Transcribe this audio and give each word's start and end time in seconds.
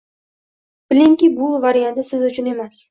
bilingki, 0.93 1.31
“buvi” 1.37 1.61
varianti 1.69 2.11
siz 2.13 2.29
uchun 2.35 2.55
emas. 2.57 2.79